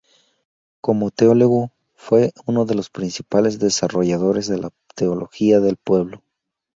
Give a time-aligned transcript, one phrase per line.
[0.81, 6.23] Como teólogo fue uno de los principales desarrolladores de la teología del pueblo.